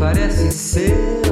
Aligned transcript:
parece 0.00 0.50
ser. 0.50 1.29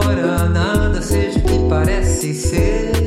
agora 0.00 0.48
nada 0.48 1.00
seja 1.02 1.38
o 1.38 1.42
que 1.42 1.68
parece 1.68 2.34
ser. 2.34 3.05